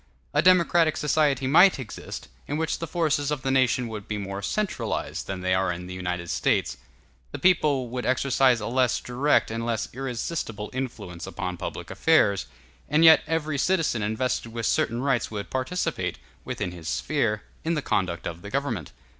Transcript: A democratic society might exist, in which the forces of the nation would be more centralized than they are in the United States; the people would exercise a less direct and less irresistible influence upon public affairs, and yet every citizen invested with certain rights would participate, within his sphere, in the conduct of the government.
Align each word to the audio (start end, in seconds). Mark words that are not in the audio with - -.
A 0.33 0.41
democratic 0.41 0.97
society 0.97 1.45
might 1.45 1.77
exist, 1.77 2.27
in 2.47 2.57
which 2.57 2.79
the 2.79 2.87
forces 2.87 3.29
of 3.29 3.43
the 3.43 3.51
nation 3.51 3.87
would 3.87 4.07
be 4.07 4.17
more 4.17 4.41
centralized 4.41 5.27
than 5.27 5.41
they 5.41 5.53
are 5.53 5.71
in 5.71 5.85
the 5.85 5.93
United 5.93 6.31
States; 6.31 6.77
the 7.31 7.37
people 7.37 7.87
would 7.89 8.03
exercise 8.03 8.59
a 8.59 8.65
less 8.65 8.99
direct 8.99 9.51
and 9.51 9.63
less 9.63 9.87
irresistible 9.93 10.71
influence 10.73 11.27
upon 11.27 11.55
public 11.55 11.91
affairs, 11.91 12.47
and 12.89 13.05
yet 13.05 13.21
every 13.27 13.59
citizen 13.59 14.01
invested 14.01 14.51
with 14.51 14.65
certain 14.65 15.03
rights 15.03 15.29
would 15.29 15.51
participate, 15.51 16.17
within 16.43 16.71
his 16.71 16.87
sphere, 16.87 17.43
in 17.63 17.75
the 17.75 17.81
conduct 17.83 18.25
of 18.25 18.41
the 18.41 18.49
government. 18.49 18.91